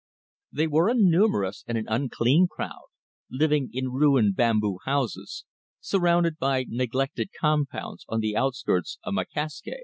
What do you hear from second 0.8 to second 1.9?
a numerous and an